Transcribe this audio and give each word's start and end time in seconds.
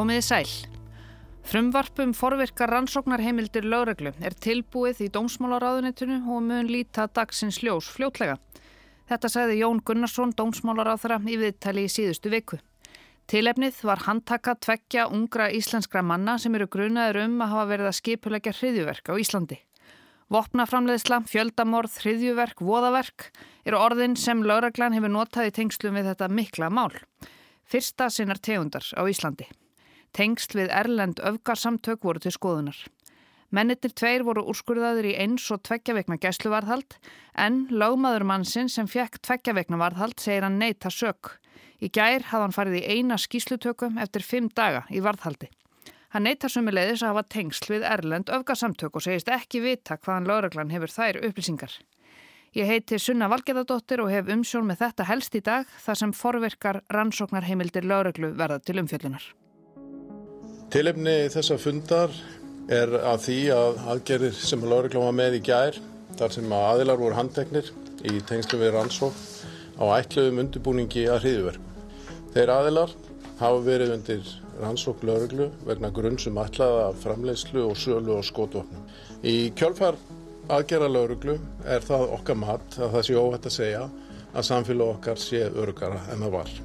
Komiði 0.00 0.22
sæl. 0.24 0.52
Frumvarpum 1.44 2.14
forvirkar 2.16 2.70
rannsóknarheimildir 2.72 3.66
lögreglu 3.68 4.14
er 4.24 4.32
tilbúið 4.32 5.02
í 5.04 5.08
dómsmálaráðunitinu 5.12 6.16
og 6.24 6.40
mun 6.46 6.70
líta 6.72 7.04
dagsins 7.12 7.58
ljós 7.60 7.90
fljótlega. 7.92 8.38
Þetta 9.12 9.28
sagði 9.28 9.58
Jón 9.58 9.82
Gunnarsson, 9.84 10.32
dómsmálaráðara, 10.38 11.20
í 11.28 11.36
viðtali 11.42 11.84
í 11.84 11.92
síðustu 11.92 12.32
viku. 12.32 12.62
Tilefnið 13.28 13.82
var 13.90 14.06
handtaka 14.06 14.56
tveggja 14.56 15.04
ungra 15.12 15.50
íslenskra 15.52 16.00
manna 16.00 16.38
sem 16.40 16.56
eru 16.56 16.70
grunaður 16.72 17.26
um 17.26 17.36
að 17.44 17.52
hafa 17.58 17.68
verið 17.74 17.92
að 17.92 17.98
skipulegja 18.00 18.56
hriðjuverk 18.56 19.12
á 19.12 19.14
Íslandi. 19.20 19.62
Vopnaframleðsla, 20.32 21.22
fjöldamorð, 21.28 22.00
hriðjuverk, 22.06 22.64
voðaverk 22.64 23.32
eru 23.68 23.84
orðin 23.84 24.16
sem 24.16 24.40
lauraglan 24.48 24.96
hefur 24.96 25.12
notað 25.12 25.52
í 25.52 25.56
tengslum 25.60 26.00
við 26.00 26.14
þetta 26.14 26.32
mikla 26.32 26.72
mál. 26.72 26.94
Fyrsta 27.68 28.08
sinnar 28.08 28.40
tegundar 28.40 28.94
á 28.96 29.04
Íslandi. 29.04 29.44
Tengsl 30.16 30.58
við 30.58 30.72
Erlend 30.74 31.20
öfgarsamtök 31.22 32.02
voru 32.06 32.22
til 32.22 32.32
skoðunar. 32.34 32.78
Mennittir 33.50 33.90
tveir 33.98 34.22
voru 34.22 34.44
úrskurðaður 34.50 35.08
í 35.10 35.16
eins 35.18 35.48
og 35.50 35.62
tveggjavegna 35.66 36.20
gæsluvarðhald 36.22 36.94
en 37.34 37.64
lögmaður 37.70 38.26
mannsinn 38.30 38.70
sem 38.70 38.86
fekk 38.90 39.18
tveggjavegna 39.26 39.78
varðhald 39.80 40.20
segir 40.22 40.46
hann 40.46 40.60
neyta 40.62 40.90
sök. 40.94 41.36
Í 41.82 41.90
gær 41.90 42.28
hafði 42.30 42.44
hann 42.44 42.54
farið 42.54 42.76
í 42.78 42.84
eina 42.94 43.18
skýslutökum 43.18 43.98
eftir 43.98 44.22
fimm 44.22 44.50
daga 44.54 44.84
í 44.90 45.02
varðhaldi. 45.02 45.50
Hann 46.14 46.26
neytar 46.26 46.50
sumulegðis 46.50 47.02
að 47.02 47.12
hafa 47.12 47.26
tengsl 47.34 47.72
við 47.74 47.86
Erlend 47.86 48.30
öfgasamtök 48.34 48.98
og 48.98 49.06
segist 49.06 49.30
ekki 49.30 49.62
vita 49.62 49.98
hvaðan 49.98 50.30
lauraglan 50.30 50.72
hefur 50.74 50.94
þær 50.94 51.20
upplýsingar. 51.26 51.74
Ég 52.54 52.66
heiti 52.66 52.98
Sunna 52.98 53.28
Valgerðardóttir 53.30 54.02
og 54.02 54.10
hef 54.10 54.30
umsjón 54.30 54.66
með 54.66 54.82
þetta 54.84 55.06
helst 55.06 55.38
í 55.38 55.42
dag 55.46 55.70
þar 55.84 56.02
sem 56.02 56.14
forverkar 56.14 56.82
rannsóknarheimildir 56.90 57.86
lauraglu 57.86 58.34
verða 58.34 58.58
til 58.62 58.82
umfjöllunar. 58.82 59.22
Tilefni 60.70 61.26
þessa 61.34 61.56
fundar 61.58 62.12
er 62.70 62.92
að 62.94 63.24
því 63.24 63.38
að 63.50 63.78
aðgerðir 63.90 64.36
sem 64.38 64.60
lauraglan 64.62 65.08
var 65.08 65.16
með 65.18 65.34
í 65.34 65.42
gær, 65.48 65.78
þar 66.14 66.34
sem 66.36 66.54
að 66.54 66.66
aðilar 66.68 67.00
voru 67.00 67.16
handteknir 67.18 67.70
í 68.06 68.20
tengslu 68.28 68.60
við 68.60 68.70
rannsók 68.76 69.18
á 69.82 69.84
ætluðum 69.96 70.38
undirbúningi 70.44 71.08
að 71.10 71.24
hriðuverku. 71.24 71.74
Þeir 72.36 72.54
aðilar 72.54 72.94
hafa 73.40 73.66
verið 73.66 73.96
undir 73.96 74.32
rannsók 74.60 75.02
lauruglu 75.10 75.50
vegna 75.66 75.90
grunnsum 75.98 76.38
ætlaða 76.38 76.86
framleiðslu 77.02 77.66
og 77.66 77.74
sölu 77.74 78.20
og 78.20 78.26
skotvopnum. 78.30 78.86
Í 79.26 79.50
kjölfar 79.58 79.98
aðgera 80.46 80.86
lauruglu 80.86 81.40
er 81.66 81.82
það 81.82 82.10
okkar 82.20 82.42
mat 82.46 82.78
að 82.78 82.94
það 82.94 83.08
sé 83.10 83.18
óhætt 83.18 83.50
að 83.50 83.58
segja 83.58 83.86
að 84.30 84.50
samfélag 84.54 84.98
okkar 85.00 85.18
sé 85.18 85.48
örugara 85.50 86.04
en 86.14 86.28
það 86.28 86.38
var. 86.38 86.58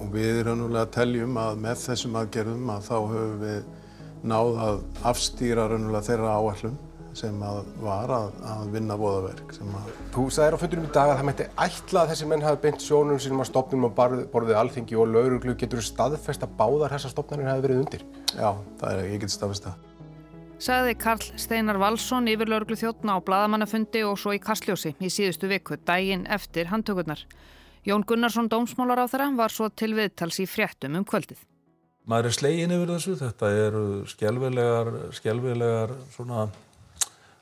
Og 0.00 0.12
við 0.14 0.48
að 0.48 0.92
teljum 0.96 1.36
að 1.40 1.58
með 1.64 1.82
þessum 1.86 2.20
aðgerðum 2.20 2.70
að 2.72 2.86
þá 2.86 2.96
höfum 2.98 3.42
við 3.44 3.58
náð 4.30 4.62
að 4.66 4.78
afstýra 5.10 5.66
þeirra 5.70 6.36
áallum 6.36 6.78
sem 7.16 7.42
að 7.42 7.60
var 7.82 8.10
að, 8.14 8.30
að 8.46 8.72
vinna 8.74 8.96
voðaverk. 8.98 9.54
Að... 9.60 9.90
Þú 10.14 10.24
sagðir 10.34 10.56
á 10.56 10.62
fundunum 10.62 10.86
í 10.86 10.92
dag 10.94 11.10
að 11.10 11.18
það 11.18 11.28
mætti 11.28 11.46
ætla 11.64 12.02
að 12.02 12.12
þessi 12.12 12.28
menn 12.30 12.44
hafi 12.46 12.60
beint 12.64 12.84
sjónum 12.84 13.20
sínum 13.22 13.42
að 13.42 13.50
stopnum 13.50 13.86
og 13.88 13.94
borðið 13.98 14.58
alþengi 14.60 14.98
og 15.00 15.10
lauruglu. 15.10 15.56
Getur 15.58 15.82
þú 15.82 15.86
staðfest 15.88 16.46
að 16.46 16.56
báðar 16.60 16.94
þessar 16.94 17.14
stopnarnir 17.14 17.50
hafi 17.50 17.64
verið 17.66 17.82
undir? 17.84 18.04
Já, 18.30 18.50
það 18.80 18.90
er, 18.92 19.06
ég 19.10 19.24
get 19.24 19.34
staðfest 19.34 19.68
það. 19.68 19.86
Sagði 20.60 20.96
Karl 21.00 21.28
Steinar 21.40 21.80
Valsson 21.80 22.28
yfir 22.28 22.50
lauruglu 22.52 22.76
þjóttna 22.76 23.16
á 23.16 23.24
Bladamannafundi 23.24 24.04
og 24.04 24.18
svo 24.20 24.34
í 24.36 24.42
Kastljósi 24.44 24.92
í 25.00 25.08
síðustu 25.08 25.48
viku, 25.50 25.78
daginn 25.88 26.26
eftir 26.28 26.68
handtökurnar. 26.68 27.24
Jón 27.86 28.04
Gunnarsson, 28.04 28.48
dómsmálar 28.52 29.00
á 29.00 29.06
þeirra, 29.08 29.30
var 29.38 29.52
svo 29.54 29.70
til 29.72 29.94
viðtals 29.96 30.40
í 30.42 30.46
fréttum 30.48 30.98
um 31.00 31.04
kvöldið. 31.08 31.40
Maður 32.10 32.28
er 32.28 32.34
slegin 32.36 32.74
yfir 32.74 32.90
þessu, 32.94 33.14
þetta 33.20 33.52
eru 33.66 33.84
skjálfilegar, 34.10 34.90
skjálfilegar 35.16 35.94
svona 36.12 36.48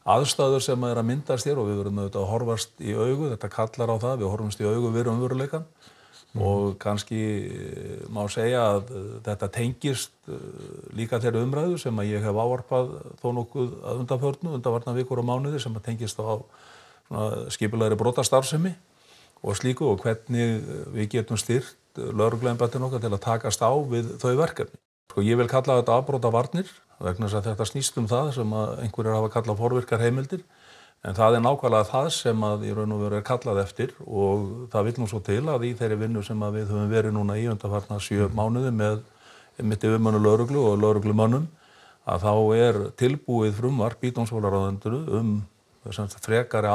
aðstæður 0.09 0.65
sem 0.65 0.84
er 0.88 1.00
að 1.00 1.09
myndast 1.10 1.48
hér 1.48 1.60
og 1.60 1.69
við 1.69 1.81
verðum 1.82 2.00
auðvitað 2.03 2.22
að 2.22 2.32
horfast 2.32 2.81
í 2.81 2.94
augu, 2.94 3.31
þetta 3.32 3.50
kallar 3.53 3.93
á 3.93 3.97
það, 4.04 4.19
við 4.22 4.32
horfumst 4.32 4.62
í 4.62 4.69
augu 4.69 4.93
við 4.94 5.10
umveruleikan 5.12 5.66
mm. 5.66 6.43
og 6.48 6.78
kannski 6.82 7.21
eh, 7.44 8.00
má 8.15 8.22
segja 8.32 8.65
að 8.77 8.93
eh, 8.94 9.10
þetta 9.28 9.50
tengist 9.59 10.15
eh, 10.31 10.48
líka 10.97 11.21
þeirra 11.22 11.44
umræðu 11.44 11.81
sem 11.82 12.00
að 12.00 12.12
ég 12.15 12.25
hef 12.25 12.41
áarpað 12.41 12.94
þó 13.21 13.28
nokkuð 13.41 13.75
að 13.82 14.03
undanförnu, 14.04 14.54
undanvarna 14.60 14.97
vikur 14.97 15.22
og 15.22 15.28
mánuði 15.28 15.62
sem 15.65 15.77
að 15.77 15.88
tengist 15.91 16.22
á 16.22 16.41
skipulegri 17.48 17.97
brotastarfsemi 17.97 18.75
og 19.43 19.56
slíku 19.59 19.87
og 19.88 20.03
hvernig 20.03 20.60
við 20.94 21.10
getum 21.16 21.41
styrt 21.41 21.76
lauruglæðinbættin 21.99 22.84
okkar 22.87 23.03
til 23.03 23.12
að 23.12 23.25
takast 23.25 23.62
á 23.65 23.71
við 23.91 24.15
þau 24.22 24.34
verkefni. 24.38 24.78
Sko 25.09 25.25
ég 25.25 25.38
vil 25.41 25.49
kalla 25.50 25.81
þetta 25.81 25.99
afbróta 25.99 26.31
varnir 26.31 26.71
vegna 27.03 27.26
þess 27.26 27.38
að 27.41 27.50
þetta 27.50 27.66
snýst 27.71 27.98
um 28.00 28.09
það 28.10 28.32
sem 28.37 28.54
einhverjir 28.54 29.16
hafa 29.16 29.32
kallað 29.34 29.60
forvirkar 29.62 30.03
heimildir 30.03 30.43
en 31.06 31.15
það 31.15 31.38
er 31.38 31.44
nákvæmlega 31.44 31.88
það 31.93 32.09
sem 32.16 32.44
að 32.48 32.65
í 32.66 32.72
raun 32.75 32.94
og 32.97 33.03
veru 33.04 33.19
er 33.19 33.27
kallað 33.27 33.60
eftir 33.62 33.93
og 34.04 34.48
það 34.72 34.88
vil 34.88 34.94
nú 34.98 35.10
svo 35.10 35.21
til 35.25 35.44
að 35.47 35.69
í 35.69 35.75
þeirri 35.78 36.00
vinnu 36.00 36.25
sem 36.27 36.43
við 36.43 36.72
höfum 36.72 36.91
verið 36.91 37.15
núna 37.15 37.38
í 37.38 37.47
undarfarnar 37.53 38.03
sjö 38.03 38.27
mm. 38.27 38.34
mánuði 38.34 38.72
með 38.75 38.98
mitt 39.62 39.84
yfirmannu 39.87 40.22
lauruglu 40.22 40.65
og 40.72 40.82
lauruglumannum 40.82 41.47
að 42.09 42.25
þá 42.25 42.34
er 42.56 42.81
tilbúið 42.98 43.54
frumvarp 43.60 44.04
í 44.04 44.12
dómsvólaráðenduru 44.16 45.00
um 45.19 45.32
frekari 46.22 46.71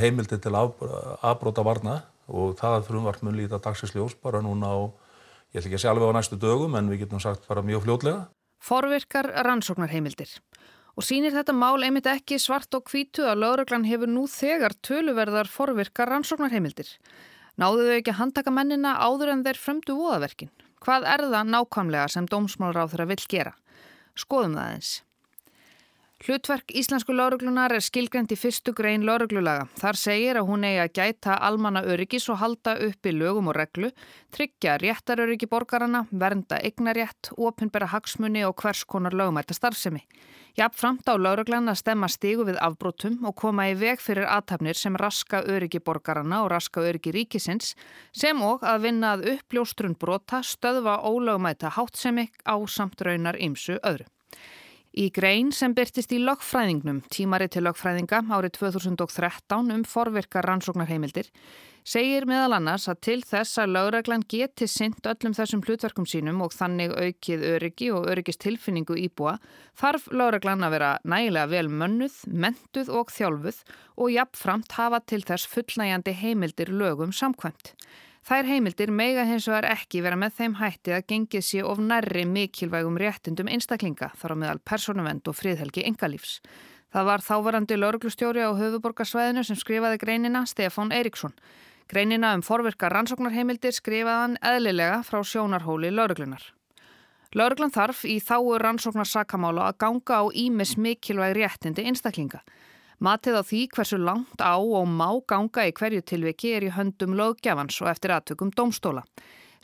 heimildi 0.00 0.38
til 0.38 0.54
afbróta 0.54 1.64
varna 1.64 2.02
og 2.28 2.56
það 2.56 2.86
frumvarp 2.88 3.22
mun 3.22 3.36
líta 3.36 3.58
dagsins 3.58 3.94
bara 4.22 4.40
núna 4.40 4.72
á, 4.72 4.78
ég 5.52 5.60
ætl 5.60 5.68
ekki 5.68 5.76
að 5.76 5.82
segja 5.82 5.92
alveg 5.92 6.08
á 6.08 6.16
næstu 6.16 6.36
dögum 6.36 6.74
en 6.74 6.88
við 6.88 7.04
getum 7.04 7.20
sagt 7.20 7.46
bara 7.48 7.62
mjög 7.62 7.84
fljótlega 7.84 8.26
Forvirkar 8.64 9.26
rannsóknarheimildir. 9.44 10.30
Og 10.96 11.04
sínir 11.04 11.34
þetta 11.34 11.52
mál 11.52 11.82
einmitt 11.84 12.06
ekki 12.08 12.38
svart 12.40 12.72
og 12.78 12.86
hvítu 12.88 13.26
að 13.28 13.42
lauruglan 13.42 13.84
hefur 13.84 14.08
nú 14.08 14.24
þegar 14.30 14.72
töluverðar 14.80 15.50
forvirkar 15.50 16.08
rannsóknarheimildir. 16.08 16.88
Náðu 17.60 17.88
þau 17.88 17.96
ekki 17.98 18.14
að 18.14 18.20
handtaka 18.22 18.54
mennina 18.54 18.94
áður 19.04 19.34
en 19.34 19.42
þeir 19.44 19.60
fremdu 19.60 19.98
voðaverkin? 19.98 20.52
Hvað 20.80 21.04
er 21.12 21.26
það 21.34 21.50
nákvæmlega 21.50 22.06
sem 22.14 22.28
dómsmálráð 22.30 22.94
þeirra 22.94 23.08
vill 23.10 23.26
gera? 23.34 23.52
Skoðum 24.16 24.56
það 24.56 24.72
eins. 24.78 24.94
Hlutverk 26.22 26.70
Íslensku 26.70 27.12
lauruglunar 27.12 27.72
er 27.74 27.82
skilgrend 27.82 28.30
í 28.32 28.36
fyrstu 28.38 28.72
grein 28.72 29.02
lauruglulaga. 29.04 29.66
Þar 29.80 29.96
segir 29.98 30.38
að 30.38 30.46
hún 30.46 30.62
eigi 30.64 30.78
að 30.84 30.92
gæta 30.94 31.34
almanna 31.42 31.82
öryggis 31.82 32.28
og 32.30 32.38
halda 32.38 32.76
upp 32.86 33.08
í 33.10 33.12
lögum 33.12 33.50
og 33.50 33.56
reglu, 33.58 33.90
tryggja 34.32 34.76
réttaröryggi 34.78 35.50
borgarana, 35.50 36.04
vernda 36.12 36.60
eignarétt, 36.62 37.32
ofinbera 37.34 37.90
hagsmunni 37.90 38.46
og 38.46 38.54
hvers 38.62 38.84
konar 38.86 39.12
lögumæta 39.12 39.58
starfsemi. 39.58 40.04
Jafnframt 40.54 41.02
á 41.10 41.18
lauruglan 41.18 41.66
að 41.66 41.80
stemma 41.82 42.06
stígu 42.06 42.46
við 42.46 42.62
afbrótum 42.62 43.18
og 43.26 43.34
koma 43.34 43.66
í 43.72 43.74
veg 43.74 43.98
fyrir 43.98 44.30
aðtapnir 44.30 44.78
sem 44.78 44.94
raska 44.94 45.42
öryggi 45.42 45.82
borgarana 45.82 46.44
og 46.44 46.52
raska 46.54 46.86
öryggi 46.86 47.10
ríkisins, 47.10 47.74
sem 48.14 48.38
og 48.38 48.62
að 48.62 48.86
vinna 48.86 49.16
að 49.16 49.32
uppljóstrun 49.34 49.98
brota 49.98 50.44
stöðva 50.46 51.00
ólögumæta 51.02 51.74
hátsemi 51.74 52.30
á 52.46 52.54
samt 52.70 53.02
raunar 53.02 53.34
ymsu 53.34 53.80
öðru. 53.82 54.06
Í 54.94 55.08
grein 55.10 55.48
sem 55.50 55.72
byrtist 55.74 56.12
í 56.14 56.20
lögfræðingnum, 56.22 57.00
tímari 57.10 57.48
til 57.50 57.64
lögfræðinga 57.66 58.20
árið 58.30 58.52
2013 58.60 59.72
um 59.74 59.82
forvirkar 59.90 60.46
rannsóknarheimildir, 60.46 61.32
segir 61.82 62.28
meðal 62.30 62.60
annars 62.60 62.86
að 62.86 63.00
til 63.08 63.16
þess 63.26 63.58
að 63.58 63.72
lögreglan 63.74 64.22
geti 64.30 64.68
synd 64.70 65.02
öllum 65.10 65.34
þessum 65.34 65.64
hlutverkum 65.66 66.06
sínum 66.06 66.44
og 66.46 66.54
þannig 66.54 66.94
aukið 66.94 67.42
öryggi 67.56 67.90
og 67.90 68.06
öryggist 68.12 68.44
tilfinningu 68.46 68.94
íbúa, 69.08 69.40
þarf 69.74 70.06
lögreglan 70.14 70.62
að 70.62 70.76
vera 70.76 70.94
nægilega 71.02 71.50
vel 71.50 71.74
mönnuð, 71.74 72.22
mentuð 72.30 72.94
og 72.94 73.10
þjálfuð 73.16 73.62
og 73.98 74.14
jafnframt 74.14 74.78
hafa 74.78 75.02
til 75.02 75.24
þess 75.26 75.50
fullnægjandi 75.50 76.14
heimildir 76.22 76.70
lögum 76.70 77.10
samkvæmt. 77.10 77.74
Þær 78.24 78.46
heimildir 78.48 78.88
meiga 78.88 79.26
hins 79.28 79.44
vegar 79.50 79.66
ekki 79.68 80.00
vera 80.00 80.16
með 80.16 80.38
þeim 80.38 80.54
hætti 80.56 80.94
að 80.96 81.02
gengið 81.12 81.42
sé 81.44 81.58
of 81.60 81.80
nærri 81.84 82.22
mikilvægum 82.24 82.96
réttindum 82.96 83.50
einstaklinga 83.52 84.14
þar 84.16 84.32
á 84.32 84.36
meðal 84.40 84.62
personuvend 84.64 85.28
og 85.28 85.36
friðhelgi 85.36 85.84
engalífs. 85.84 86.38
Það 86.88 87.08
var 87.10 87.24
þávarandi 87.26 87.76
lauruglustjóri 87.76 88.46
á 88.48 88.56
höfuborgarsvæðinu 88.56 89.44
sem 89.44 89.60
skrifaði 89.60 90.00
greinina 90.00 90.46
Stefán 90.48 90.94
Eiríksson. 90.96 91.36
Greinina 91.92 92.32
um 92.32 92.40
forvirka 92.40 92.88
rannsóknarheimildir 92.88 93.76
skrifaðan 93.76 94.38
eðlilega 94.40 95.02
frá 95.04 95.20
sjónarhóli 95.20 95.92
lauruglunar. 95.92 96.48
Lauruglan 97.36 97.76
þarf 97.76 98.06
í 98.08 98.22
þáu 98.24 98.56
rannsóknarsakamála 98.62 99.68
að 99.68 99.80
ganga 99.84 100.22
á 100.22 100.24
ímis 100.32 100.78
mikilvæg 100.80 101.36
réttindi 101.42 101.84
einstaklinga. 101.90 102.40
Matið 103.02 103.40
á 103.40 103.42
því 103.42 103.62
hversu 103.74 103.98
langt 103.98 104.38
á 104.38 104.54
og 104.54 104.86
má 104.86 105.08
ganga 105.26 105.66
í 105.66 105.72
hverju 105.74 106.04
tilviki 106.06 106.52
er 106.54 106.68
í 106.68 106.74
höndum 106.76 107.16
lögjafans 107.18 107.80
og 107.82 107.90
eftir 107.90 108.14
aðtökum 108.14 108.52
domstóla. 108.54 109.02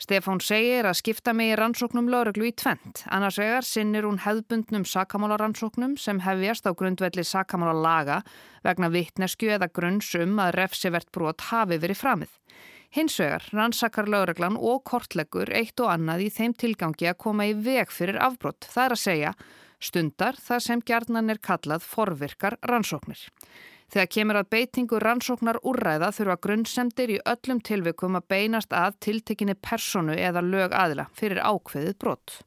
Stefán 0.01 0.39
segir 0.41 0.87
að 0.89 0.97
skipta 0.97 1.29
mig 1.37 1.51
í 1.51 1.57
rannsóknum 1.59 2.07
lauruglu 2.09 2.47
í 2.49 2.55
tvent. 2.57 3.03
Annars 3.13 3.37
vegar 3.37 3.65
sinnir 3.67 4.07
hún 4.07 4.17
hefðbundnum 4.23 4.81
sakamálarannsóknum 4.89 5.93
sem 6.01 6.23
hefjast 6.25 6.65
á 6.65 6.73
grundvelli 6.73 7.21
sakamála 7.21 7.75
laga 7.77 8.17
vegna 8.65 8.89
vittnesku 8.89 9.51
eða 9.53 9.69
grunnsum 9.69 10.41
að 10.41 10.55
refsivert 10.57 11.11
brot 11.13 11.45
hafi 11.51 11.77
verið 11.77 12.01
framið. 12.01 12.33
Hins 12.91 13.19
vegar 13.21 13.45
rannsakar 13.53 14.09
lögreglan 14.09 14.57
og 14.57 14.81
kortleggur 14.89 15.53
eitt 15.53 15.79
og 15.79 15.93
annað 15.93 16.25
í 16.25 16.31
þeim 16.33 16.57
tilgangi 16.57 17.07
að 17.07 17.21
koma 17.21 17.45
í 17.47 17.53
veg 17.53 17.93
fyrir 17.93 18.17
afbrott. 18.19 18.65
Það 18.73 18.83
er 18.87 18.95
að 18.97 19.03
segja 19.05 19.35
stundar 19.81 20.37
það 20.39 20.63
sem 20.67 20.85
gjarnan 20.85 21.33
er 21.33 21.41
kallað 21.43 21.83
forvirkar 21.83 22.57
rannsóknir. 22.69 23.19
Þegar 23.91 24.07
kemur 24.07 24.37
að 24.39 24.51
beitingu 24.53 24.99
rannsóknar 25.03 25.57
úrræða 25.67 26.13
þurfa 26.15 26.37
grunnsendir 26.45 27.11
í 27.11 27.17
öllum 27.27 27.59
tilvikum 27.59 28.15
að 28.15 28.29
beinast 28.31 28.71
að 28.71 28.95
tiltekinni 29.03 29.57
personu 29.59 30.15
eða 30.15 30.45
lög 30.45 30.71
aðila 30.71 31.09
fyrir 31.11 31.43
ákveðið 31.43 31.97
brott. 31.99 32.37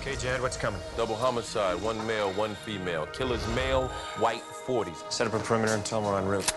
Okay, 0.00 0.18
Jad, 0.18 0.42
what's 0.42 0.56
coming? 0.56 0.80
Double 0.96 1.14
homicide, 1.14 1.80
one 1.80 2.04
male, 2.04 2.32
one 2.32 2.56
female. 2.66 3.06
Killer's 3.14 3.46
male, 3.54 3.86
white 4.18 4.42
40s. 4.66 5.10
Set 5.12 5.28
up 5.28 5.34
a 5.34 5.38
perimeter 5.38 5.74
and 5.74 5.84
tell 5.86 6.02
them 6.02 6.10
we're 6.10 6.18
en 6.18 6.26
route. 6.26 6.52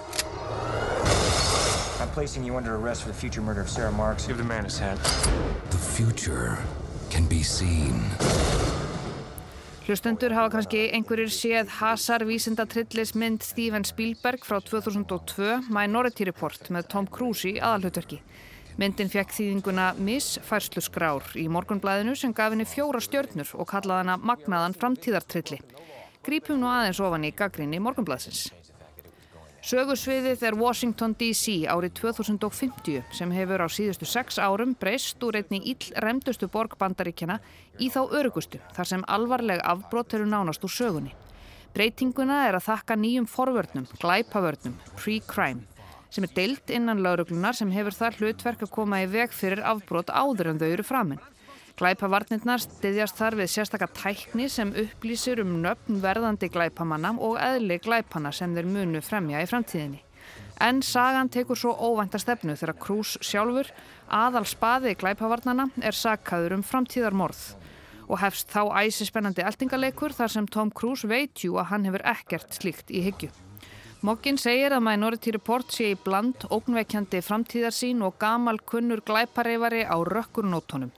Placing 2.18 2.46
you 2.46 2.58
under 2.58 2.74
arrest 2.78 3.04
for 3.04 3.10
the 3.10 3.14
future 3.14 3.44
murder 3.44 3.62
of 3.62 3.70
Sarah 3.70 3.92
Marks. 3.92 4.26
Give 4.26 4.38
the 4.38 4.44
man 4.44 4.64
his 4.64 4.80
hat. 4.80 4.98
The 5.70 5.78
future 5.78 6.58
can 7.12 7.28
be 7.28 7.44
seen. 7.44 7.94
Hlustendur 9.86 10.34
hafa 10.34 10.50
kannski 10.56 10.82
einhverjir 10.98 11.30
séð 11.30 11.70
Hazar 11.78 12.26
vísindatrillis 12.26 13.14
mynd 13.14 13.46
Steven 13.46 13.86
Spielberg 13.86 14.50
frá 14.50 14.58
2002 14.66 15.70
Minority 15.70 16.26
Report 16.26 16.72
með 16.74 16.90
Tom 16.96 17.06
Cruise 17.06 17.52
í 17.52 17.60
aðalhutverki. 17.62 18.18
Myndin 18.82 19.14
fekk 19.14 19.38
þýðinguna 19.38 19.92
Miss 20.02 20.40
Færslu 20.50 20.82
skrár 20.82 21.30
í 21.38 21.46
morgunblæðinu 21.54 22.18
sem 22.18 22.34
gaf 22.34 22.56
henni 22.56 22.66
fjóra 22.66 22.98
stjörnur 22.98 23.54
og 23.54 23.70
kallaði 23.70 24.08
hana 24.08 24.18
Magnaðan 24.18 24.74
framtíðartrilli. 24.74 25.62
Grípum 26.26 26.66
nú 26.66 26.74
aðeins 26.74 26.98
ofan 26.98 27.30
í 27.30 27.36
gaggrinni 27.38 27.78
morgunblæðsins. 27.78 28.48
Sögursviðið 29.68 30.44
er 30.48 30.56
Washington 30.56 31.12
DC 31.20 31.66
árið 31.68 31.98
2050 32.00 33.02
sem 33.18 33.32
hefur 33.36 33.60
á 33.60 33.68
síðustu 33.68 34.08
sex 34.08 34.38
árum 34.40 34.72
breyst 34.80 35.20
úr 35.28 35.36
einni 35.42 35.60
íll 35.74 35.90
remdustu 36.06 36.48
borgbandaríkjana 36.54 37.36
í 37.84 37.90
þá 37.92 38.00
örugustu 38.16 38.62
þar 38.78 38.90
sem 38.94 39.04
alvarleg 39.12 39.60
afbrott 39.68 40.16
eru 40.16 40.30
nánast 40.32 40.64
úr 40.64 40.72
sögunni. 40.72 41.12
Breytinguna 41.76 42.46
er 42.48 42.56
að 42.62 42.70
þakka 42.70 42.96
nýjum 42.96 43.28
forvörnum, 43.28 43.90
glæpavörnum, 44.00 44.80
pre-crime 44.96 45.68
sem 46.16 46.24
er 46.24 46.32
deilt 46.38 46.72
innan 46.72 47.04
lauruglunar 47.04 47.60
sem 47.60 47.74
hefur 47.76 47.98
þar 47.98 48.22
hlutverk 48.22 48.64
að 48.64 48.72
koma 48.72 49.02
í 49.04 49.12
veg 49.12 49.36
fyrir 49.36 49.68
afbrot 49.68 50.16
áður 50.16 50.54
en 50.54 50.64
þau 50.64 50.70
eru 50.70 50.88
framinn. 50.88 51.20
Glæpavarnirnar 51.78 52.58
styðjast 52.64 53.20
þar 53.20 53.36
við 53.38 53.52
sérstakar 53.54 53.92
tækni 53.94 54.48
sem 54.50 54.72
upplýsir 54.82 55.44
um 55.44 55.60
nöfn 55.62 56.00
verðandi 56.02 56.50
glæpamanna 56.50 57.12
og 57.22 57.38
eðli 57.38 57.78
glæpana 57.86 58.32
sem 58.34 58.56
þeir 58.56 58.66
munu 58.72 59.02
fremja 59.06 59.44
í 59.44 59.50
framtíðinni. 59.52 60.02
En 60.58 60.82
sagan 60.82 61.30
tekur 61.30 61.60
svo 61.62 61.76
óvænta 61.78 62.18
stefnu 62.18 62.58
þegar 62.58 62.80
Krús 62.82 63.14
sjálfur, 63.22 63.70
aðal 64.10 64.48
spaði 64.50 64.96
glæpavarnana, 64.98 65.70
er 65.86 65.94
sakaður 65.94 66.58
um 66.58 66.66
framtíðarmorð 66.66 67.46
og 68.08 68.24
hefst 68.24 68.50
þá 68.50 68.74
æsi 68.82 69.06
spennandi 69.06 69.46
eltingaleikur 69.46 70.18
þar 70.18 70.34
sem 70.34 70.50
Tom 70.50 70.74
Cruise 70.74 71.06
veit 71.06 71.46
jú 71.46 71.60
að 71.62 71.76
hann 71.76 71.86
hefur 71.92 72.10
ekkert 72.10 72.58
slíkt 72.58 72.90
í 72.90 73.06
hyggju. 73.06 73.30
Mokkin 74.02 74.42
segir 74.42 74.74
að 74.74 74.88
Minority 74.90 75.38
Report 75.38 75.70
sé 75.70 75.92
í 75.94 75.98
bland 76.02 76.50
ógnveikjandi 76.50 77.22
framtíðarsín 77.22 78.02
og 78.02 78.18
gamal 78.18 78.58
kunnur 78.66 79.06
glæpareifari 79.06 79.86
á 79.86 79.98
rökkurnótonum. 80.02 80.90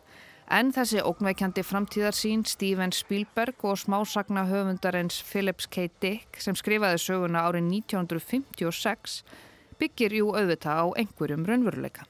En 0.50 0.72
þessi 0.74 0.98
ógnveikjandi 1.06 1.62
framtíðarsín 1.62 2.42
Steven 2.50 2.90
Spielberg 2.90 3.62
og 3.70 3.76
smásagna 3.78 4.48
höfundarins 4.50 5.20
Phillips 5.22 5.68
K. 5.70 5.84
Dick 6.02 6.40
sem 6.42 6.56
skrifaði 6.58 6.98
söguna 7.04 7.44
árið 7.46 7.68
1956 7.84 9.20
byggir 9.78 10.16
jú 10.18 10.32
auðvita 10.34 10.74
á 10.74 10.90
einhverjum 10.98 11.46
raunveruleika. 11.46 12.08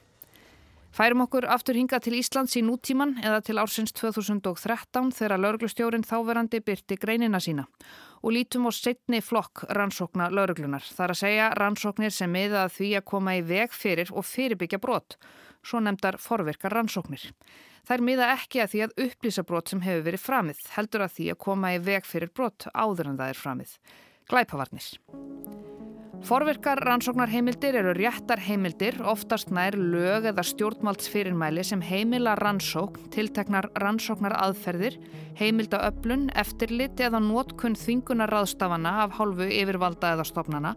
Færum 0.96 1.26
okkur 1.26 1.44
aftur 1.52 1.76
hinga 1.76 2.00
til 2.00 2.16
Íslands 2.16 2.56
í 2.56 2.64
nútíman 2.64 3.12
eða 3.20 3.42
til 3.44 3.60
ársins 3.60 3.92
2013 4.00 5.12
þegar 5.18 5.44
lauruglustjórin 5.44 6.08
þáverandi 6.08 6.62
byrti 6.64 6.96
greinina 6.96 7.42
sína 7.44 7.66
og 8.24 8.34
lítum 8.38 8.66
á 8.66 8.72
setni 8.72 9.20
flokk 9.20 9.66
rannsókna 9.68 10.32
lauruglunar. 10.32 10.80
Það 10.80 11.04
er 11.04 11.14
að 11.14 11.20
segja 11.20 11.52
rannsóknir 11.60 12.16
sem 12.16 12.32
miða 12.32 12.64
að 12.64 12.74
því 12.80 12.90
að 12.96 13.06
koma 13.12 13.36
í 13.36 13.44
veg 13.44 13.76
fyrir 13.76 14.16
og 14.16 14.24
fyrirbyggja 14.24 14.80
brot, 14.80 15.20
svo 15.66 15.80
nefndar 15.82 16.18
forvirkar 16.20 16.74
rannsóknir. 16.76 17.30
Er 17.90 18.04
miða 18.06 18.28
ekki 18.36 18.60
að 18.62 18.70
því 18.70 18.82
að 18.84 18.92
upplýsa 19.06 19.42
brot 19.48 19.72
sem 19.72 19.80
hefur 19.82 20.04
verið 20.06 20.22
framið, 20.22 20.60
heldur 20.76 21.06
að 21.06 21.16
því 21.16 21.26
að 21.32 21.40
koma 21.46 21.74
í 21.74 21.82
veg 21.82 22.06
fyrir 22.06 22.30
brot 22.30 22.68
áður 22.70 23.10
en 23.10 23.18
það 23.18 23.34
er 23.34 23.42
framið. 23.42 23.76
Glæpavarnir. 24.30 24.90
Forvirkar 26.20 26.76
rannsóknar 26.84 27.30
heimildir 27.32 27.78
eru 27.80 27.94
réttar 27.96 28.42
heimildir, 28.44 28.98
oftast 29.08 29.48
nær 29.56 29.72
lög 29.72 30.26
eða 30.28 30.42
stjórnmaldsfyrirmæli 30.44 31.62
sem 31.64 31.80
heimila 31.80 32.34
rannsókn, 32.36 33.06
tilteknar 33.14 33.70
rannsóknar 33.80 34.34
aðferðir, 34.36 34.98
heimilda 35.40 35.80
öflun, 35.88 36.26
eftirlit 36.36 37.00
eða 37.00 37.22
nótkunn 37.24 37.78
þvingunar 37.80 38.28
ráðstafana 38.34 38.92
af 39.06 39.16
hálfu 39.16 39.48
yfirvalda 39.48 40.12
eða 40.18 40.28
stofnana 40.28 40.74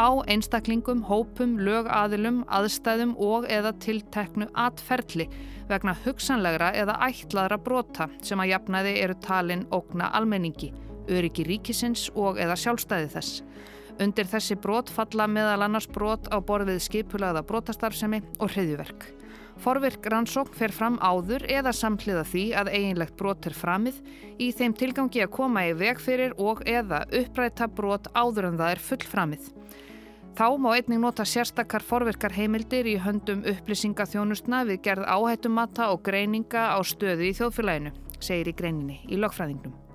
á 0.00 0.08
einstaklingum, 0.32 1.04
hópum, 1.10 1.58
lögaðilum, 1.60 2.46
aðstæðum 2.48 3.12
og 3.20 3.44
eða 3.52 3.76
tilteknu 3.84 4.48
atferðli 4.56 5.28
vegna 5.68 5.92
hugsanlegra 6.06 6.72
eða 6.72 6.96
ætlaðra 7.10 7.60
brota 7.60 8.08
sem 8.24 8.40
að 8.40 8.54
jafnaði 8.54 8.96
eru 9.04 9.20
talin 9.20 9.68
ógna 9.68 10.08
almenningi, 10.16 10.72
öryggi 11.12 11.44
ríkisins 11.52 12.08
og 12.16 12.40
eða 12.40 12.56
sjálfstæði 12.64 13.12
þess. 13.12 13.42
Undir 14.02 14.28
þessi 14.28 14.58
brot 14.60 14.90
falla 14.92 15.24
meðal 15.30 15.62
annars 15.64 15.86
brot 15.88 16.26
á 16.28 16.36
borðið 16.44 16.82
skipulaða 16.84 17.40
brotastarfsemi 17.48 18.20
og 18.36 18.50
hriðjuverk. 18.52 19.06
Forvirk 19.56 20.04
rannsókn 20.12 20.52
fer 20.52 20.72
fram 20.74 20.98
áður 21.00 21.46
eða 21.48 21.72
samhliða 21.72 22.26
því 22.28 22.42
að 22.60 22.70
eiginlegt 22.74 23.16
brot 23.16 23.46
er 23.48 23.56
framið 23.56 24.02
í 24.36 24.50
þeim 24.52 24.74
tilgangi 24.76 25.22
að 25.24 25.32
koma 25.38 25.62
í 25.70 25.72
veg 25.80 26.02
fyrir 26.02 26.34
og 26.36 26.60
eða 26.68 27.06
uppræta 27.22 27.70
brot 27.72 28.10
áður 28.12 28.50
en 28.50 28.60
það 28.60 28.74
er 28.74 28.84
fullframið. 28.90 29.48
Þá 30.36 30.46
má 30.60 30.68
einning 30.74 31.00
nota 31.00 31.24
sérstakar 31.24 31.80
forvirkar 31.80 32.36
heimildir 32.36 32.84
í 32.92 32.98
höndum 33.00 33.40
upplýsingaþjónustna 33.48 34.66
við 34.68 34.82
gerð 34.84 35.08
áhættumata 35.08 35.88
og 35.94 36.04
greininga 36.04 36.68
á 36.76 36.78
stöðu 36.84 37.30
í 37.30 37.32
þjóðfélaginu, 37.40 37.96
segir 38.20 38.52
í 38.52 38.56
greininni 38.60 39.00
í 39.08 39.16
lögfræðingnum. 39.16 39.85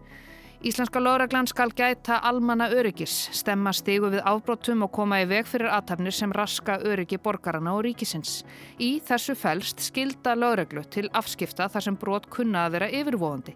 Íslenska 0.62 1.00
lögreglan 1.00 1.48
skal 1.48 1.72
gæta 1.74 2.20
almanna 2.22 2.68
öryggis, 2.70 3.32
stemma 3.34 3.72
stigu 3.74 4.12
við 4.14 4.22
afbrótum 4.30 4.84
og 4.86 4.92
koma 4.94 5.18
í 5.24 5.26
veg 5.26 5.48
fyrir 5.50 5.72
aðtapnir 5.74 6.14
sem 6.14 6.30
raska 6.38 6.76
öryggi 6.86 7.18
borgarana 7.18 7.74
og 7.74 7.82
ríkisins. 7.88 8.44
Í 8.78 9.00
þessu 9.02 9.34
fælst 9.34 9.82
skilda 9.82 10.36
lögreglu 10.38 10.84
til 10.94 11.10
afskipta 11.18 11.66
þar 11.66 11.86
sem 11.88 11.98
brot 11.98 12.28
kunna 12.30 12.68
að 12.68 12.76
vera 12.76 12.90
yfirvóðandi. 13.00 13.56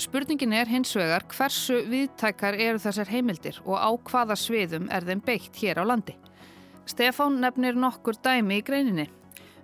Spurningin 0.00 0.56
er 0.56 0.72
hins 0.72 0.94
vegar 0.96 1.26
hversu 1.28 1.82
viðtækar 1.92 2.56
eru 2.56 2.80
þessar 2.80 3.12
heimildir 3.12 3.60
og 3.66 3.76
á 3.76 3.90
hvaða 4.08 4.38
sviðum 4.40 4.88
er 4.88 5.04
þeim 5.04 5.20
beitt 5.26 5.60
hér 5.60 5.82
á 5.82 5.84
landi. 5.92 6.16
Stefán 6.88 7.36
nefnir 7.44 7.76
nokkur 7.76 8.16
dæmi 8.24 8.62
í 8.62 8.64
greininni. 8.64 9.10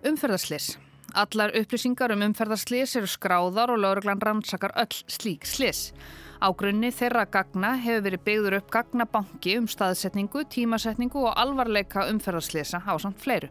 Umferðarslis. 0.05 0.75
Allar 1.17 1.57
upplýsingar 1.57 2.13
um 2.13 2.29
umferðarslis 2.29 2.99
eru 3.01 3.09
skráðar 3.09 3.73
og 3.73 3.81
lögreglan 3.81 4.21
rannsakar 4.21 4.77
öll 4.77 5.03
slík 5.09 5.49
slis. 5.49 5.95
Á 6.37 6.53
grunni 6.53 6.91
þeirra 6.93 7.25
gagna 7.33 7.75
hefur 7.81 8.05
verið 8.05 8.25
byggður 8.27 8.57
upp 8.59 8.73
gagnabanki 8.75 9.57
um 9.61 9.69
staðsetningu, 9.71 10.45
tímasetningu 10.53 11.23
og 11.25 11.33
alvarleika 11.33 12.05
umferðarslesa 12.11 12.83
á 12.85 12.93
samt 13.01 13.23
fleiru. 13.25 13.49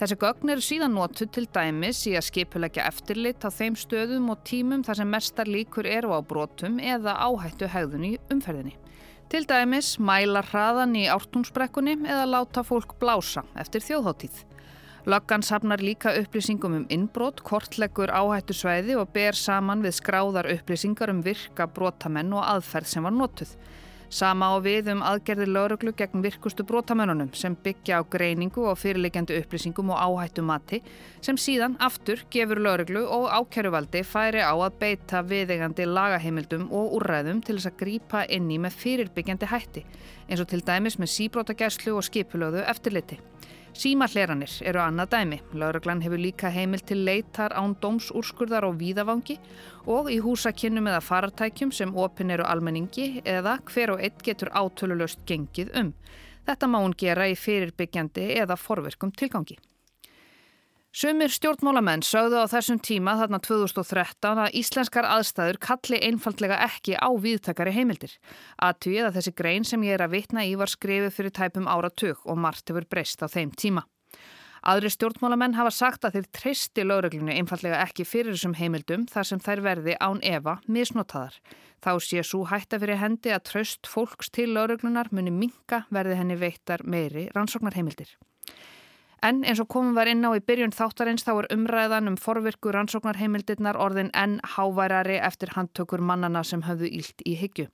Þessi 0.00 0.18
gögn 0.18 0.50
eru 0.52 0.64
síðan 0.64 0.96
notu 0.96 1.28
til 1.30 1.46
dæmis 1.54 2.00
í 2.10 2.16
að 2.18 2.26
skipulegja 2.26 2.88
eftirlit 2.90 3.44
á 3.46 3.48
þeim 3.54 3.76
stöðum 3.78 4.30
og 4.34 4.40
tímum 4.48 4.84
þar 4.84 4.98
sem 4.98 5.12
mestar 5.14 5.48
líkur 5.48 5.86
eru 5.86 6.12
á 6.12 6.20
brotum 6.20 6.80
eða 6.82 7.16
áhættu 7.22 7.68
hegðun 7.70 8.08
í 8.10 8.14
umferðinni. 8.34 8.74
Til 9.32 9.46
dæmis 9.48 9.94
mæla 10.02 10.42
hraðan 10.50 10.96
í 10.98 11.06
ártúnsbrekkunni 11.08 12.00
eða 12.02 12.26
láta 12.28 12.66
fólk 12.66 12.98
blása 13.00 13.46
eftir 13.56 13.84
þjóðháttíð. 13.86 14.42
Löggan 15.02 15.42
safnar 15.42 15.80
líka 15.82 16.12
upplýsingum 16.14 16.76
um 16.76 16.84
innbrot, 16.88 17.40
kortleggur 17.42 18.12
áhættu 18.14 18.54
sveiði 18.54 18.94
og 18.94 19.08
ber 19.10 19.34
saman 19.34 19.80
við 19.82 19.96
skráðar 19.96 20.46
upplýsingar 20.52 21.10
um 21.10 21.24
virka 21.26 21.66
brotamenn 21.66 22.30
og 22.30 22.44
aðferð 22.46 22.86
sem 22.86 23.02
var 23.02 23.16
notuð. 23.16 23.56
Sama 24.12 24.52
á 24.54 24.62
við 24.62 24.92
um 24.92 25.02
aðgerðir 25.02 25.50
lauruglu 25.50 25.90
gegn 25.98 26.22
virkustu 26.22 26.62
brotamennunum 26.68 27.32
sem 27.34 27.56
byggja 27.64 27.98
á 27.98 28.02
greiningu 28.06 28.62
og 28.70 28.78
fyrirlegjandi 28.78 29.40
upplýsingum 29.40 29.90
og 29.90 29.98
áhættu 29.98 30.44
mati 30.46 30.78
sem 31.18 31.34
síðan 31.34 31.74
aftur 31.82 32.22
gefur 32.30 32.62
lauruglu 32.62 33.02
og 33.02 33.26
ákjæruvaldi 33.40 34.04
færi 34.06 34.44
á 34.44 34.54
að 34.54 34.78
beita 34.84 35.24
viðegandi 35.26 35.88
lagaheimildum 35.88 36.68
og 36.70 36.94
úrræðum 37.00 37.42
til 37.42 37.58
þess 37.58 37.72
að 37.72 37.80
grípa 37.82 38.22
inn 38.30 38.52
í 38.54 38.60
með 38.62 38.78
fyrirbyggjandi 38.84 39.50
hætti 39.50 39.82
eins 40.28 40.44
og 40.44 40.52
til 40.52 40.62
dæmis 40.62 41.00
með 41.02 41.14
síbrótagæslu 41.16 41.96
og 41.96 42.06
skipulöðu 42.06 42.62
eftirliti. 42.70 43.18
Símahleranir 43.72 44.52
eru 44.68 44.82
annað 44.82 45.14
dæmi. 45.14 45.38
Lauruglan 45.56 46.02
hefur 46.04 46.20
líka 46.20 46.50
heimil 46.52 46.82
til 46.84 47.06
leitar 47.06 47.54
án 47.56 47.72
dómsúrskurðar 47.80 48.66
og 48.68 48.76
víðavangi 48.82 49.38
og 49.88 50.10
í 50.12 50.18
húsakinnum 50.22 50.90
eða 50.92 51.00
faratækjum 51.00 51.72
sem 51.72 51.96
opin 51.96 52.30
eru 52.36 52.44
almenningi 52.44 53.24
eða 53.24 53.56
hver 53.72 53.94
og 53.96 54.04
eitt 54.04 54.20
getur 54.22 54.52
átölulöst 54.52 55.24
gengið 55.26 55.72
um. 55.80 55.92
Þetta 56.46 56.68
má 56.68 56.82
hún 56.82 56.96
gera 56.98 57.30
í 57.30 57.36
fyrirbyggjandi 57.38 58.32
eða 58.42 58.60
forverkum 58.60 59.14
tilgangi. 59.16 59.56
Sumir 60.92 61.32
stjórnmálamenn 61.32 62.02
sögðu 62.04 62.42
á 62.44 62.52
þessum 62.52 62.76
tíma 62.84 63.14
þarna 63.16 63.38
2013 63.40 64.40
að 64.42 64.56
íslenskar 64.60 65.06
aðstæður 65.08 65.56
kalli 65.64 65.96
einfallega 66.04 66.58
ekki 66.66 66.98
á 67.00 67.08
viðtakari 67.16 67.72
heimildir. 67.72 68.12
Aðtvíð 68.60 69.06
að 69.06 69.14
þessi 69.16 69.32
grein 69.38 69.64
sem 69.64 69.86
ég 69.88 69.96
er 69.96 70.02
að 70.04 70.18
vitna 70.18 70.42
í 70.44 70.50
var 70.60 70.68
skrifið 70.68 71.14
fyrir 71.16 71.32
tæpum 71.32 71.70
áratug 71.72 72.20
og 72.28 72.36
margt 72.36 72.68
hefur 72.68 72.84
breyst 72.84 73.24
á 73.24 73.26
þeim 73.32 73.54
tíma. 73.56 73.86
Aðri 74.68 74.90
stjórnmálamenn 74.92 75.56
hafa 75.56 75.72
sagt 75.72 76.04
að 76.04 76.18
þeir 76.18 76.28
treysti 76.36 76.84
lögreglunni 76.84 77.38
einfallega 77.40 77.80
ekki 77.86 78.04
fyrir 78.04 78.36
þessum 78.36 78.58
heimildum 78.60 79.06
þar 79.08 79.28
sem 79.30 79.40
þær 79.40 79.62
verði 79.64 79.94
án 79.96 80.20
Eva 80.20 80.58
misnotaðar. 80.68 81.38
Þá 81.80 81.92
sé 82.04 82.20
svo 82.20 82.42
hætta 82.52 82.76
fyrir 82.76 83.00
hendi 83.00 83.32
að 83.32 83.46
tröst 83.48 83.88
fólks 83.88 84.28
til 84.28 84.50
lauruglunar 84.52 85.08
muni 85.08 85.32
minka 85.32 85.86
verði 85.88 86.20
henni 86.20 86.36
veittar 86.36 86.84
meiri 86.84 87.30
rannsóknarheimildir. 87.32 88.12
En 89.22 89.44
eins 89.46 89.60
og 89.62 89.68
komum 89.70 89.94
var 89.94 90.08
inn 90.10 90.24
á 90.26 90.34
í 90.34 90.40
byrjun 90.42 90.72
þáttarins 90.74 91.22
þá 91.22 91.30
er 91.36 91.46
umræðan 91.54 92.10
um 92.10 92.16
forvirku 92.18 92.72
rannsóknarheimildirnar 92.74 93.76
orðin 93.78 94.10
enn 94.18 94.40
háværari 94.56 95.20
eftir 95.22 95.52
handtökur 95.54 96.02
mannana 96.02 96.42
sem 96.42 96.64
höfðu 96.66 96.90
ílt 96.98 97.22
í 97.22 97.36
hyggju. 97.38 97.68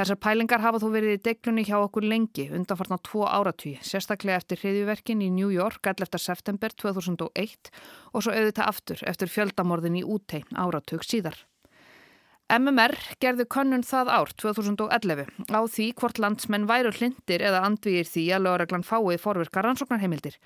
Þessar 0.00 0.20
pælingar 0.24 0.64
hafa 0.64 0.80
þó 0.80 0.88
verið 0.94 1.18
í 1.18 1.20
deglunni 1.28 1.66
hjá 1.68 1.76
okkur 1.82 2.08
lengi 2.08 2.48
undanfarn 2.56 2.96
á 2.96 3.04
tvo 3.04 3.28
áratví, 3.28 3.74
sérstaklega 3.84 4.40
eftir 4.40 4.62
hriðjuverkin 4.62 5.26
í 5.26 5.28
New 5.28 5.52
York 5.52 5.84
11. 5.92 6.16
september 6.24 6.72
2001 6.72 7.68
og 8.14 8.24
svo 8.24 8.32
auðvitað 8.32 8.72
aftur 8.72 9.04
eftir 9.12 9.28
fjöldamorðin 9.34 10.00
í 10.00 10.06
útei 10.08 10.40
áratug 10.56 11.04
síðar. 11.04 11.36
MMR 12.48 12.94
gerði 13.20 13.44
könnun 13.52 13.82
það 13.84 14.08
ár 14.08 14.30
2011 14.40 15.26
á 15.52 15.60
því 15.68 15.88
hvort 16.00 16.20
landsmenn 16.22 16.64
væru 16.70 16.94
hlindir 16.96 17.42
eða 17.44 17.60
andvíir 17.66 18.08
því 18.08 18.22
að 18.32 18.46
lögreglan 18.46 18.86
fái 18.88 19.18
forvirka 19.20 19.60
rannsóknarheimildir. 19.66 20.38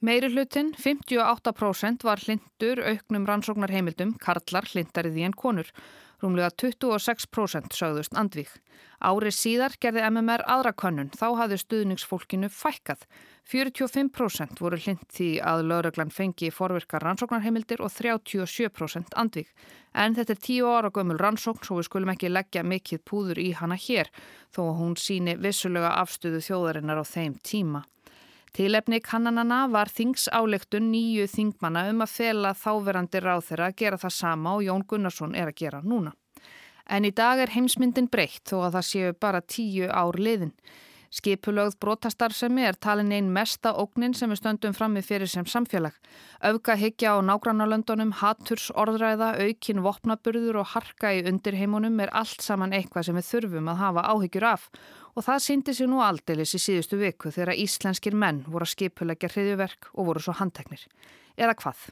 Meiri 0.00 0.30
hlutin, 0.32 0.70
58% 0.72 2.06
var 2.08 2.24
hlindur 2.24 2.80
auknum 2.80 3.28
rannsóknarheimildum, 3.28 4.14
karlar 4.24 4.70
hlindarið 4.72 5.20
í 5.20 5.26
en 5.28 5.36
konur. 5.36 5.68
Rúmlega 6.20 6.50
26% 6.60 7.72
sögðust 7.76 8.16
andvík. 8.18 8.50
Árið 9.00 9.32
síðar 9.32 9.76
gerði 9.80 10.02
MMR 10.10 10.42
aðra 10.44 10.74
könnun, 10.76 11.08
þá 11.16 11.26
hafði 11.38 11.56
stuðningsfólkinu 11.62 12.50
fækkað. 12.52 13.06
45% 13.48 14.60
voru 14.60 14.78
hlind 14.78 15.06
því 15.10 15.30
að 15.40 15.62
lauröglan 15.70 16.12
fengi 16.12 16.50
forvirkar 16.52 17.02
rannsóknarheimildir 17.06 17.80
og 17.80 17.90
37% 17.94 19.16
andvík. 19.16 19.48
En 19.96 20.14
þetta 20.18 20.36
er 20.36 20.42
10 20.44 20.68
ára 20.68 20.92
gömul 20.94 21.16
rannsókn 21.18 21.64
svo 21.64 21.80
við 21.80 21.88
skulum 21.88 22.12
ekki 22.12 22.30
leggja 22.30 22.62
mikill 22.62 23.00
púður 23.00 23.40
í 23.40 23.50
hana 23.56 23.80
hér 23.80 24.12
þó 24.52 24.60
að 24.68 24.76
hún 24.82 24.98
síni 25.00 25.38
vissulega 25.40 25.96
afstöðu 26.02 26.44
þjóðarinnar 26.44 27.00
á 27.00 27.04
þeim 27.08 27.40
tíma. 27.40 27.86
Tilefni 28.56 28.98
kannanana 29.00 29.60
var 29.70 29.90
þingsáleiktun 29.94 30.90
nýju 30.90 31.28
þingmanna 31.30 31.84
um 31.92 32.02
að 32.02 32.14
fela 32.16 32.50
þáverandi 32.58 33.22
ráð 33.22 33.44
þeirra 33.50 33.70
að 33.70 33.78
gera 33.82 34.00
það 34.02 34.16
sama 34.16 34.54
og 34.56 34.64
Jón 34.66 34.86
Gunnarsson 34.90 35.36
er 35.38 35.52
að 35.52 35.60
gera 35.62 35.82
núna. 35.86 36.14
En 36.90 37.06
í 37.06 37.12
dag 37.14 37.38
er 37.38 37.52
heimsmyndin 37.54 38.10
breytt 38.10 38.50
þó 38.50 38.64
að 38.66 38.78
það 38.78 38.86
séu 38.88 39.18
bara 39.22 39.40
tíu 39.46 39.86
ár 39.86 40.18
liðin. 40.18 40.54
Skipulögð 41.10 41.74
brotastarfsemi 41.82 42.62
er 42.62 42.76
talin 42.78 43.10
einn 43.10 43.32
mesta 43.34 43.72
ógnin 43.82 44.12
sem 44.14 44.30
við 44.30 44.38
stöndum 44.38 44.74
frammi 44.78 45.00
fyrir 45.02 45.30
sem 45.30 45.46
samfélag. 45.46 45.96
Öfga 46.46 46.76
higgja 46.78 47.16
á 47.18 47.26
nágrannarlöndunum, 47.26 48.12
haturs, 48.20 48.68
orðræða, 48.78 49.32
aukin, 49.42 49.82
vopnaburður 49.82 50.60
og 50.62 50.70
harka 50.76 51.10
í 51.10 51.24
undirheimunum 51.26 51.98
er 52.04 52.14
allt 52.14 52.46
saman 52.46 52.74
eitthvað 52.78 53.08
sem 53.08 53.18
við 53.18 53.26
þurfum 53.26 53.72
að 53.72 53.82
hafa 53.82 54.06
áhyggjur 54.06 54.46
af. 54.52 54.68
Og 55.16 55.26
það 55.26 55.44
síndi 55.46 55.74
sig 55.74 55.90
nú 55.90 56.02
aldeilis 56.04 56.54
í 56.54 56.62
síðustu 56.62 57.00
viku 57.00 57.32
þegar 57.34 57.58
íslenskir 57.58 58.14
menn 58.14 58.44
voru 58.46 58.68
að 58.68 58.74
skipulegja 58.76 59.32
hriðjuverk 59.32 59.90
og 59.94 60.10
voru 60.10 60.22
svo 60.22 60.36
handteknir. 60.38 60.86
Eða 61.40 61.56
hvað? 61.58 61.88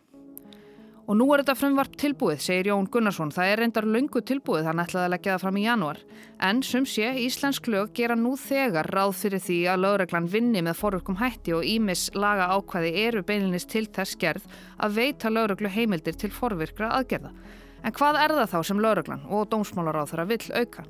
Og 1.09 1.17
nú 1.17 1.25
er 1.33 1.41
þetta 1.41 1.55
frumvarp 1.57 1.95
tilbúið, 1.97 2.41
segir 2.45 2.67
Jón 2.69 2.87
Gunnarsson. 2.93 3.31
Það 3.33 3.51
er 3.51 3.61
reyndar 3.63 3.87
lungu 3.89 4.21
tilbúið, 4.29 4.67
hann 4.69 4.83
ætlaði 4.83 5.07
að 5.07 5.13
leggja 5.15 5.35
það 5.35 5.45
fram 5.47 5.57
í 5.57 5.63
janúar. 5.65 6.01
En 6.45 6.61
sum 6.69 6.85
sé, 6.85 7.07
Íslensk 7.23 7.71
lög 7.73 7.95
gera 7.97 8.17
nú 8.19 8.35
þegar 8.37 8.91
ráð 8.93 9.15
fyrir 9.23 9.41
því 9.41 9.57
að 9.73 9.81
lögreglan 9.87 10.29
vinni 10.29 10.61
með 10.67 10.77
forverkum 10.83 11.17
hætti 11.17 11.57
og 11.57 11.65
Ímis 11.65 12.11
laga 12.13 12.51
ákvæði 12.53 12.93
eru 13.07 13.25
beilinist 13.25 13.73
til 13.73 13.87
þess 13.89 14.21
gerð 14.21 14.45
að 14.77 15.01
veita 15.01 15.33
lögreglu 15.33 15.73
heimildir 15.73 16.21
til 16.21 16.29
forvirkra 16.29 16.93
aðgerða. 17.01 17.33
En 17.89 17.97
hvað 17.97 18.21
er 18.27 18.37
það 18.43 18.53
þá 18.53 18.59
sem 18.69 18.85
lögreglan 18.85 19.27
og 19.33 19.49
dómsmálaráð 19.49 20.13
þarf 20.13 20.27
að 20.27 20.35
vill 20.35 20.61
auka? 20.61 20.85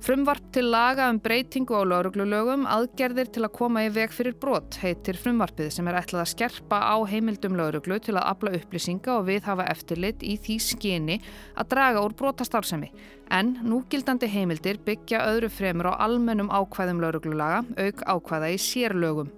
Frumvarp 0.00 0.46
til 0.48 0.70
laga 0.72 1.10
um 1.12 1.18
breytingu 1.20 1.76
á 1.76 1.84
lauruglulögum 1.84 2.62
aðgerðir 2.64 3.28
til 3.34 3.42
að 3.44 3.52
koma 3.58 3.82
í 3.84 3.90
veg 3.92 4.14
fyrir 4.16 4.32
brot 4.40 4.78
heitir 4.80 5.18
frumvarpið 5.20 5.66
sem 5.74 5.88
er 5.90 5.98
ætlað 5.98 6.22
að 6.22 6.30
skerpa 6.30 6.78
á 6.88 6.96
heimildum 7.04 7.58
lauruglu 7.58 7.98
til 8.00 8.14
að 8.16 8.30
afla 8.30 8.54
upplýsinga 8.56 9.18
og 9.18 9.26
viðhafa 9.26 9.66
eftirlit 9.68 10.24
í 10.24 10.38
því 10.40 10.56
skyni 10.64 11.18
að 11.52 11.68
draga 11.74 12.00
úr 12.00 12.14
brotastársemi. 12.16 12.88
En 13.28 13.58
núgildandi 13.60 14.30
heimildir 14.32 14.80
byggja 14.86 15.20
öðru 15.34 15.50
fremur 15.52 15.90
á 15.92 16.00
almennum 16.06 16.48
ákvæðum 16.48 17.02
lauruglulaga 17.04 17.60
auk 17.76 18.00
ákvæða 18.00 18.48
í 18.54 18.56
sérlögum. 18.56 19.28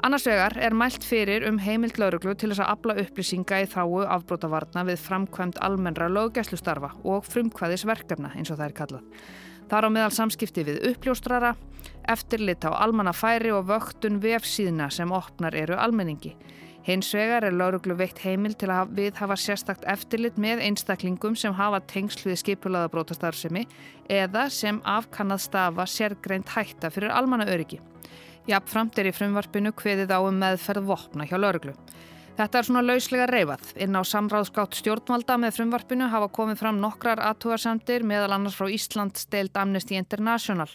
Annars 0.00 0.24
vegar 0.30 0.56
er 0.56 0.72
mælt 0.72 1.04
fyrir 1.04 1.44
um 1.44 1.58
heimild 1.60 1.98
lauruglu 2.00 2.32
til 2.38 2.54
þess 2.54 2.62
að 2.64 2.72
afla 2.72 2.96
upplýsinga 3.02 3.60
í 3.60 3.68
þáu 3.68 4.06
afbrotavarna 4.16 4.86
við 4.88 5.04
framkvæmt 5.04 5.60
almennra 5.60 6.08
löggæslustarfa 6.08 6.94
og 7.04 7.28
frumkvæðisverkefna 7.28 8.32
eins 8.38 8.48
og 8.48 8.62
það 8.62 8.66
er 8.70 8.76
kallað. 8.80 9.04
Þar 9.68 9.84
á 9.84 9.90
meðal 9.92 10.12
samskipti 10.16 10.64
við 10.64 10.78
uppljóstrara, 10.92 11.54
eftirlit 12.08 12.64
á 12.64 12.72
almannafæri 12.72 13.50
og 13.52 13.66
vöktun 13.68 14.16
vefsíðna 14.22 14.88
sem 14.92 15.12
opnar 15.12 15.56
eru 15.58 15.76
almenningi. 15.76 16.32
Hins 16.88 17.10
vegar 17.12 17.44
er 17.44 17.52
lauruglu 17.52 17.92
veikt 17.98 18.22
heimil 18.24 18.54
til 18.56 18.70
að 18.72 18.94
við 18.96 19.18
hafa 19.20 19.36
sérstakt 19.36 19.84
eftirlit 19.92 20.38
með 20.40 20.62
einstaklingum 20.64 21.34
sem 21.36 21.52
hafa 21.52 21.82
tengsl 21.84 22.30
við 22.30 22.38
skipulaða 22.40 22.88
brótastarfsemi 22.94 23.66
eða 24.08 24.46
sem 24.48 24.80
afkannað 24.88 25.42
stafa 25.44 25.84
sérgreint 25.84 26.48
hætta 26.54 26.88
fyrir 26.94 27.12
almannaöryggi. 27.12 27.82
Jafnframt 28.48 28.96
er 28.96 29.10
í 29.10 29.12
frumvarpinu 29.12 29.74
hviðið 29.76 30.16
á 30.16 30.18
um 30.24 30.40
meðferð 30.40 30.88
vopna 30.88 31.28
hjá 31.28 31.36
lauruglu. 31.36 31.76
Þetta 32.38 32.60
er 32.60 32.66
svona 32.68 32.84
lauslega 32.86 33.24
reyfað. 33.26 33.72
Inn 33.82 33.98
á 33.98 34.02
samráðskátt 34.06 34.76
stjórnvalda 34.78 35.34
með 35.42 35.56
frumvarpinu 35.56 36.06
hafa 36.12 36.28
komið 36.30 36.60
fram 36.60 36.76
nokkrar 36.78 37.18
aðtúarsamdir 37.26 38.04
meðal 38.06 38.36
annars 38.36 38.54
frá 38.54 38.68
Ísland 38.70 39.18
steild 39.18 39.58
Amnesty 39.58 39.98
International. 39.98 40.68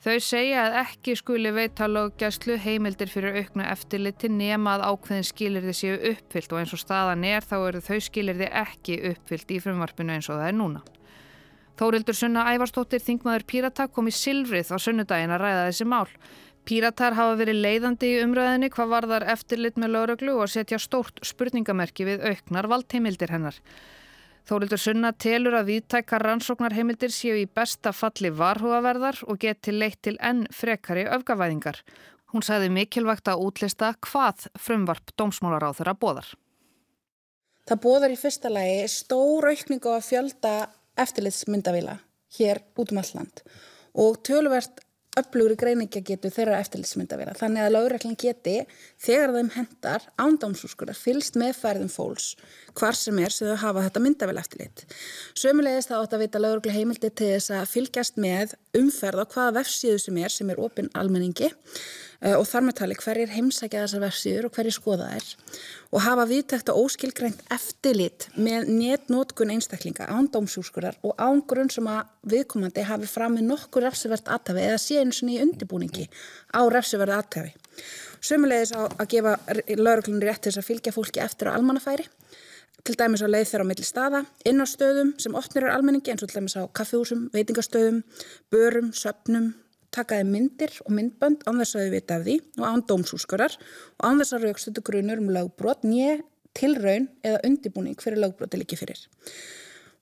Þau 0.00 0.14
segja 0.22 0.68
að 0.68 0.76
ekki 0.84 1.16
skuli 1.18 1.50
veita 1.52 1.88
löggæslu 1.90 2.54
heimildir 2.62 3.10
fyrir 3.10 3.40
auknu 3.42 3.66
eftirliti 3.66 4.30
nema 4.30 4.76
að 4.78 4.86
ákveðin 4.86 5.26
skilirði 5.26 5.74
séu 5.76 5.98
uppfyllt 6.12 6.54
og 6.54 6.62
eins 6.62 6.76
og 6.78 6.80
staðan 6.84 7.26
er 7.26 7.42
þá 7.42 7.56
eru 7.58 7.82
þau 7.84 7.98
skilirði 8.06 8.48
ekki 8.62 9.00
uppfyllt 9.10 9.50
í 9.50 9.58
frumvarpinu 9.66 10.14
eins 10.14 10.30
og 10.30 10.38
það 10.38 10.52
er 10.52 10.56
núna. 10.62 10.84
Þórildur 11.80 12.16
Sunna 12.16 12.46
Ævarstóttir 12.54 13.02
Þingmaður 13.02 13.48
Pírata 13.50 13.90
kom 13.90 14.06
í 14.06 14.14
Silvrið 14.14 14.70
á 14.70 14.78
sunnudagin 14.78 15.34
að 15.34 15.42
ræða 15.42 15.66
þessi 15.72 15.90
mál. 15.90 16.06
Píratar 16.68 17.16
hafa 17.16 17.38
verið 17.40 17.62
leiðandi 17.64 18.10
í 18.10 18.18
umræðinni 18.24 18.68
hvað 18.74 18.92
varðar 18.92 19.26
eftirlit 19.32 19.78
með 19.80 19.94
lauruglu 19.94 20.36
og 20.42 20.50
setja 20.52 20.78
stórt 20.78 21.22
spurningamerki 21.26 22.06
við 22.06 22.26
auknar 22.28 22.68
valdheimildir 22.70 23.32
hennar. 23.32 23.56
Þórildur 24.48 24.80
Sunna 24.80 25.12
telur 25.12 25.54
að 25.58 25.68
viðtækar 25.70 26.24
rannsóknarheimildir 26.26 27.12
séu 27.14 27.36
í 27.38 27.46
besta 27.46 27.92
falli 27.94 28.32
varhugaverðar 28.34 29.20
og 29.28 29.40
geti 29.42 29.74
leitt 29.74 30.00
til 30.06 30.16
enn 30.18 30.46
frekari 30.54 31.04
öfgavæðingar. 31.06 31.80
Hún 32.30 32.44
sagði 32.46 32.70
mikilvægt 32.74 33.28
að 33.30 33.42
útlista 33.46 33.92
hvað 34.06 34.48
frumvarp 34.58 35.12
dómsmálaráður 35.18 35.92
að 35.92 36.00
bóðar. 36.04 36.28
Það 37.68 37.82
bóðar 37.84 38.14
í 38.14 38.18
fyrsta 38.18 38.50
lagi 38.50 38.86
stór 38.90 39.50
aukningu 39.50 39.92
að 39.94 40.06
fjölda 40.08 40.54
eftirlitsmyndavila 40.98 41.98
hér 42.38 42.62
út 42.78 42.94
um 42.94 43.00
alland 43.02 43.42
og 43.98 44.20
töluvert 44.26 44.82
öflugri 45.18 45.56
greiningja 45.58 46.02
getur 46.06 46.30
þeirra 46.30 46.60
eftirlitsmyndavera. 46.62 47.34
Þannig 47.38 47.64
að 47.64 47.72
lögreglan 47.74 48.18
geti 48.20 48.56
þegar 49.02 49.32
þeim 49.34 49.48
hendar 49.56 50.04
ándámsúskurar 50.22 50.98
fylst 50.98 51.38
með 51.40 51.56
færðum 51.58 51.90
fólks 51.90 52.28
hvar 52.78 52.98
sem 52.98 53.18
er 53.18 53.34
sem 53.34 53.50
þau 53.50 53.58
hafa 53.64 53.86
þetta 53.88 54.04
myndavel 54.04 54.38
eftirlit. 54.38 54.84
Sömulegist 55.34 55.90
þá 55.90 55.96
átt 55.98 56.14
að 56.14 56.24
vita 56.26 56.42
lögreglu 56.42 56.76
heimildi 56.76 57.10
til 57.10 57.32
þess 57.34 57.54
að 57.58 57.72
fylgjast 57.72 58.22
með 58.22 58.54
umferð 58.78 59.24
á 59.26 59.30
hvaða 59.34 59.56
vefsíðu 59.58 59.98
sem 60.04 60.22
er 60.22 60.36
sem 60.36 60.54
er 60.54 60.62
opinn 60.62 60.92
almenningi 60.94 61.50
og 62.20 62.44
þar 62.44 62.66
með 62.66 62.76
tali 62.80 62.96
hverjir 63.00 63.30
heimsækja 63.32 63.84
þessar 63.86 64.02
vefsíður 64.04 64.48
og 64.48 64.56
hverjir 64.56 64.76
skoða 64.76 65.06
þær 65.14 65.28
og 65.90 66.02
hafa 66.04 66.26
viðtækt 66.28 66.72
og 66.72 66.80
óskilgreint 66.84 67.40
eftirlit 67.54 68.26
með 68.36 68.68
netnótkun 68.68 69.54
einstaklinga 69.54 70.08
án 70.12 70.28
dómsúrskurðar 70.34 70.98
og 71.00 71.16
án 71.16 71.40
grunn 71.48 71.72
sem 71.72 71.88
að 71.88 72.10
viðkomandi 72.34 72.84
hafi 72.86 73.08
fram 73.08 73.38
með 73.38 73.48
nokkur 73.54 73.86
refsivert 73.88 74.28
aðtafi 74.28 74.66
eða 74.66 74.82
sé 74.82 75.00
eins 75.00 75.22
og 75.22 75.30
nýju 75.30 75.46
undirbúningi 75.46 76.06
á 76.52 76.60
refsiverði 76.68 77.16
aðtafi. 77.16 77.54
Sumulegis 78.20 78.74
á 78.76 78.84
að 78.84 79.08
gefa 79.14 79.34
lauruglunni 79.80 80.28
rétt 80.28 80.44
til 80.44 80.52
þess 80.52 80.60
að 80.60 80.68
fylgja 80.68 80.92
fólki 80.92 81.24
eftir 81.24 81.48
á 81.48 81.56
almannafæri, 81.56 82.04
til 82.84 82.96
dæmis 83.00 83.24
á 83.24 83.28
leið 83.28 83.48
þeirra 83.48 83.64
á 83.64 83.70
milli 83.70 83.86
staða, 83.86 84.20
inn 84.44 84.60
á 84.60 84.66
stöðum 84.68 85.14
sem 85.20 85.36
opnir 85.36 85.64
er 85.64 85.72
almenningi 85.72 86.12
eins 86.12 86.22
og 86.24 86.28
til 86.28 86.42
dæmis 86.42 86.56
á 86.60 86.68
kaffihúsum, 86.68 87.28
veitingastöðum, 87.32 88.02
börum, 88.52 88.92
söpnum, 88.92 89.54
takaði 89.94 90.26
myndir 90.28 90.74
og 90.84 90.92
myndbönd 90.94 91.46
án 91.46 91.60
þess 91.60 91.76
að 91.76 91.86
þau 91.86 91.94
vita 91.94 92.18
af 92.18 92.26
því 92.26 92.36
og 92.58 92.66
án 92.66 92.84
dómsúskurar 92.90 93.56
og 93.98 94.04
án 94.06 94.20
þess 94.22 94.36
að 94.36 94.44
raukstötu 94.46 94.84
grunur 94.86 95.22
um 95.22 95.32
lögbrot 95.34 95.86
nýje 95.86 96.20
tilraun 96.56 97.08
eða 97.26 97.40
undibúning 97.46 97.98
fyrir 98.02 98.22
lögbroti 98.22 98.60
líki 98.60 98.78
fyrir. 98.78 99.00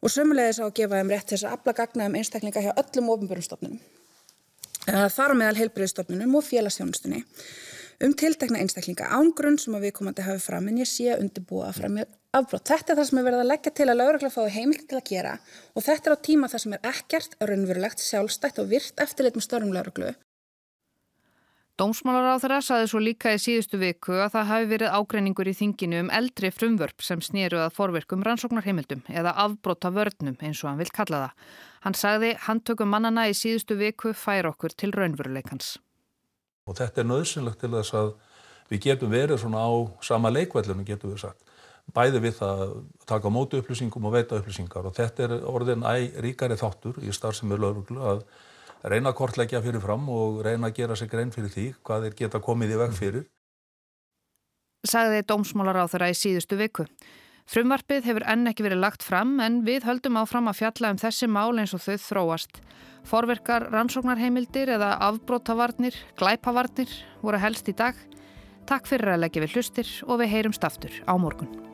Og 0.02 0.12
sömulegis 0.12 0.60
á 0.62 0.68
að 0.68 0.76
gefa 0.78 1.00
þeim 1.00 1.14
rétt 1.14 1.32
þess 1.32 1.46
að 1.46 1.56
afla 1.56 1.74
gagna 1.80 2.08
um 2.08 2.18
einstaklinga 2.20 2.64
hjá 2.64 2.72
öllum 2.76 3.10
ofinbjörnstofnunum. 3.14 3.80
Þar 4.88 5.34
á 5.34 5.40
meðal 5.40 5.58
heilbriðstofnunum 5.58 6.38
og 6.38 6.46
félagsjónustunni 6.46 7.24
um 8.04 8.14
tiltekna 8.14 8.60
einstaklinga 8.62 9.08
ángrunn 9.18 9.58
sem 9.58 9.74
að 9.74 9.88
við 9.88 9.96
komandi 9.98 10.26
hafi 10.26 10.42
fram 10.44 10.68
en 10.70 10.78
ég 10.78 10.88
sé 10.90 11.08
að 11.12 11.24
undibúa 11.24 11.72
fram 11.74 11.98
með 11.98 12.12
afbrótt. 12.36 12.68
Þetta 12.70 12.94
er 12.94 13.00
það 13.00 13.10
sem 13.10 13.18
er 13.18 13.26
verið 13.26 13.42
að 13.42 13.50
leggja 13.50 13.74
til 13.74 13.88
að 13.88 14.00
lögregla 14.02 14.30
fái 14.34 14.54
heimilt 14.54 14.86
til 14.86 15.00
að 15.00 15.10
gera 15.10 15.34
og 15.74 15.86
þetta 15.88 16.10
er 16.10 16.14
á 16.14 16.24
tíma 16.28 16.52
það 16.52 16.64
sem 16.64 16.76
er 16.76 16.88
ekkert 16.92 17.36
raunverulegt, 17.42 18.04
sjálfstætt 18.04 18.62
og 18.62 18.72
virt 18.72 19.02
eftirlit 19.02 19.38
með 19.38 19.48
störnum 19.48 19.74
lögreglu. 19.74 20.14
Dómsmálar 21.78 22.34
á 22.34 22.42
þeirra 22.42 22.58
saði 22.66 22.86
svo 22.90 22.98
líka 22.98 23.30
í 23.36 23.38
síðustu 23.38 23.78
viku 23.78 24.16
að 24.18 24.32
það 24.34 24.48
hafi 24.48 24.66
verið 24.72 24.94
ágreiningur 24.98 25.50
í 25.50 25.54
þinginu 25.54 26.00
um 26.02 26.10
eldri 26.10 26.50
frumvörp 26.50 27.04
sem 27.06 27.22
snýruð 27.22 27.68
að 27.68 27.76
forverkum 27.76 28.24
rannsóknarheimildum 28.26 29.04
eða 29.06 29.36
afbróta 29.44 29.92
vörnum 29.94 30.34
eins 30.42 30.64
og 30.64 30.72
hann 30.72 30.82
vil 30.82 30.90
kalla 30.90 31.28
það. 31.28 31.52
Hann 31.86 31.98
sagði 32.00 32.32
handtökum 32.48 32.90
mannana 32.90 33.28
í 33.30 33.36
síðustu 33.38 33.78
viku 33.78 34.10
fær 34.10 34.50
okkur 34.50 34.74
til 34.74 34.90
raunveruleikans. 34.90 35.76
Og 36.68 36.76
þetta 36.76 37.02
er 37.02 37.08
nöðsynlegt 37.08 37.62
til 37.62 37.72
þess 37.72 37.96
að 37.96 38.10
við 38.68 38.82
getum 38.84 39.12
verið 39.12 39.40
svona 39.42 39.64
á 39.64 39.72
sama 40.04 40.32
leikvellinu, 40.32 40.84
getum 40.86 41.14
við 41.14 41.22
sagt. 41.24 41.54
Bæði 41.96 42.20
við 42.20 42.42
að 42.44 42.74
taka 43.08 43.32
mótu 43.32 43.62
upplýsingum 43.62 44.10
og 44.10 44.12
veita 44.12 44.36
upplýsingar 44.36 44.90
og 44.90 44.96
þetta 44.96 45.24
er 45.24 45.34
orðin 45.48 45.86
æg 45.88 46.18
ríkari 46.20 46.58
þáttur 46.60 46.98
í 47.00 47.14
starfsemi 47.16 47.56
lögurglu 47.56 48.02
að 48.04 48.20
reyna 48.84 49.14
að 49.14 49.18
kortleggja 49.22 49.62
fyrir 49.64 49.80
fram 49.80 50.04
og 50.12 50.42
reyna 50.44 50.68
að 50.68 50.76
gera 50.82 50.96
sig 50.96 51.08
grein 51.08 51.32
fyrir 51.32 51.54
því 51.54 51.66
hvað 51.80 52.04
þeir 52.04 52.18
geta 52.20 52.42
komið 52.44 52.74
í 52.74 52.80
veg 52.82 52.92
fyrir. 52.98 53.24
Sagði 54.86 55.24
dómsmálar 55.26 55.80
á 55.80 55.84
þeirra 55.88 56.12
í 56.12 56.18
síðustu 56.18 56.60
viku. 56.60 56.84
Frumvarpið 57.48 58.04
hefur 58.04 58.24
enn 58.28 58.48
ekki 58.50 58.64
verið 58.66 58.82
lagt 58.82 59.04
fram 59.06 59.38
en 59.40 59.62
við 59.64 59.86
höldum 59.88 60.18
áfram 60.20 60.50
að 60.50 60.58
fjalla 60.58 60.90
um 60.92 60.98
þessi 61.00 61.28
mál 61.32 61.56
eins 61.56 61.72
og 61.72 61.80
þau 61.80 61.96
þróast. 62.02 62.58
Forverkar 63.08 63.70
rannsóknarheimildir 63.72 64.74
eða 64.74 64.90
afbrótavarnir, 65.06 65.96
glæpavarnir 66.20 66.92
voru 67.22 67.40
helst 67.40 67.70
í 67.72 67.76
dag. 67.78 67.96
Takk 68.68 68.90
fyrir 68.90 69.14
að 69.14 69.24
leggja 69.24 69.46
við 69.46 69.56
hlustir 69.56 69.94
og 70.04 70.20
við 70.20 70.34
heyrumst 70.34 70.68
aftur 70.68 71.00
á 71.08 71.16
morgun. 71.16 71.67